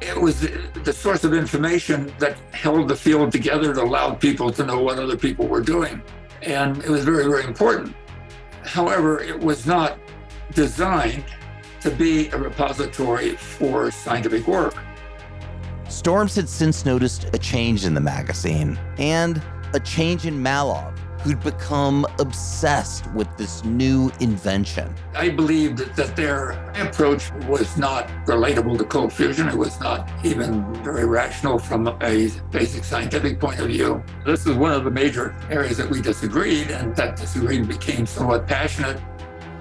[0.00, 4.64] It was the, source of information that held the field together, that allowed people to
[4.64, 6.02] know what other people were doing.
[6.42, 7.94] And it was very, very important.
[8.62, 9.98] However, it was not
[10.52, 11.24] designed
[11.80, 14.74] to be a repository for scientific work.
[15.88, 19.40] Storms had since noticed a change in the magazine and
[19.72, 24.94] a change in Mallove, who'd become obsessed with this new invention.
[25.14, 29.48] I believed that, that their approach was not relatable to cold fusion.
[29.48, 34.02] It was not even very rational from a basic scientific point of view.
[34.24, 38.46] This is one of the major areas that we disagreed, and that disagreement became somewhat
[38.46, 39.00] passionate.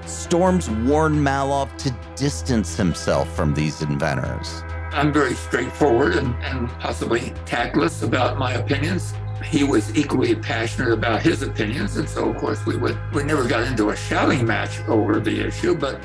[0.06, 4.64] Storms warned Mallove to distance himself from these inventors.
[4.91, 11.21] I'm very straightforward and, and possibly tactless about my opinions he was equally passionate about
[11.21, 14.79] his opinions, and so of course we would we never got into a shouting match
[14.88, 15.99] over the issue, but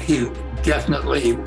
[0.00, 0.28] he
[0.62, 1.38] definitely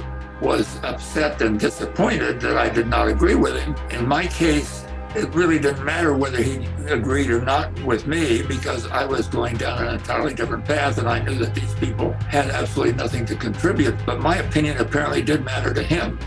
[0.42, 3.76] was upset and disappointed that I did not agree with him.
[3.90, 4.86] In my case,
[5.16, 9.58] it really didn't matter whether he agreed or not with me because I was going
[9.58, 13.36] down an entirely different path and I knew that these people had absolutely nothing to
[13.36, 13.96] contribute.
[14.06, 16.20] But my opinion apparently did matter to him.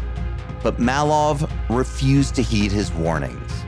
[0.63, 3.60] But Mallove refused to heed his warnings.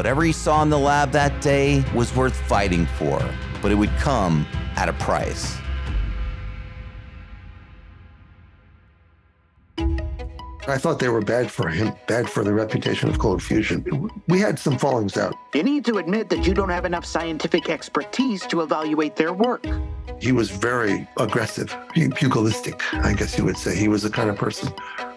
[0.00, 3.22] Whatever he saw in the lab that day was worth fighting for,
[3.60, 4.46] but it would come
[4.76, 5.58] at a price.
[10.66, 14.10] I thought they were bad for him, bad for the reputation of cold fusion.
[14.26, 15.34] We had some fallings out.
[15.52, 19.66] You need to admit that you don't have enough scientific expertise to evaluate their work.
[20.18, 23.76] He was very aggressive, pugilistic, I guess you would say.
[23.76, 24.72] He was the kind of person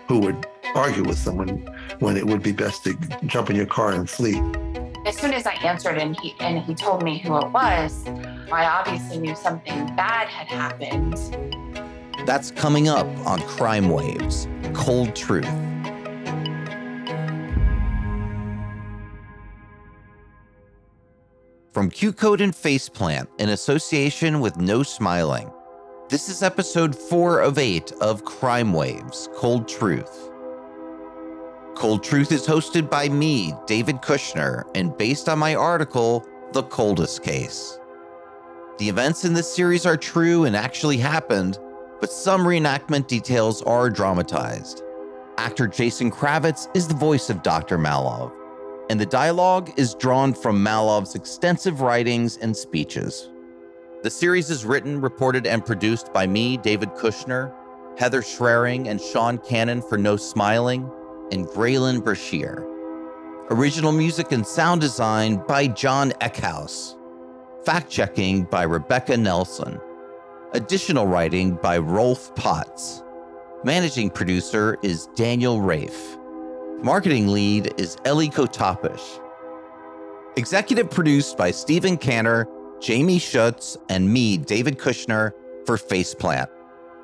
[0.08, 0.46] who would
[0.76, 1.68] argue with someone
[2.00, 2.96] when it would be best to
[3.26, 4.42] jump in your car and flee.
[5.06, 8.06] As soon as I answered and he and he told me who it was,
[8.52, 11.18] I obviously knew something bad had happened.
[12.26, 15.50] That's coming up on Crime Waves Cold Truth.
[21.74, 25.52] From QCODE and Faceplant in association with No Smiling,
[26.14, 30.30] this is episode 4 of 8 of Crime Waves Cold Truth.
[31.74, 37.24] Cold Truth is hosted by me, David Kushner, and based on my article, The Coldest
[37.24, 37.80] Case.
[38.78, 41.58] The events in this series are true and actually happened,
[42.00, 44.84] but some reenactment details are dramatized.
[45.40, 47.80] Actor Jason Kravitz is the voice of Dr.
[47.80, 48.32] Mallove,
[48.92, 53.32] and the dialogue is drawn from Mallove's extensive writings and speeches.
[54.04, 57.54] The series is written, reported, and produced by me, David Kushner,
[57.98, 60.92] Heather Schraring, and Sean Cannon for No Smiling,
[61.32, 62.68] and Graylin Brashear.
[63.50, 66.98] Original music and sound design by John Eckhouse.
[67.64, 69.80] Fact checking by Rebecca Nelson.
[70.52, 73.06] Additional writing by Rolf Potts.
[73.64, 76.18] Managing producer is Daniel Rafe.
[76.82, 79.22] Marketing lead is Ellie Kotopish.
[80.36, 82.50] Executive produced by Stephen Canner,
[82.84, 85.32] Jamie Schutz, and me, David Kushner,
[85.66, 86.50] for Faceplant,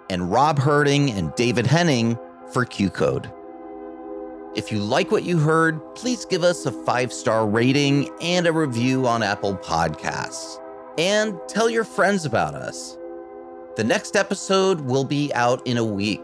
[0.10, 2.18] and Rob Herding and David Henning
[2.52, 3.32] for QCODE.
[4.58, 8.52] If you like what you heard, please give us a five star rating and a
[8.52, 10.62] review on Apple Podcasts.
[10.98, 12.98] And tell your friends about us.
[13.78, 16.20] The next episode will be out in a week.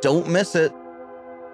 [0.00, 0.72] Don't miss it.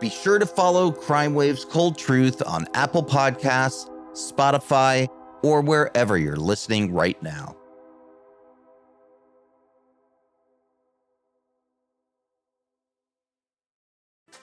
[0.01, 5.07] Be sure to follow Crime Waves Cold Truth on Apple Podcasts, Spotify,
[5.43, 7.57] or wherever you're listening right now.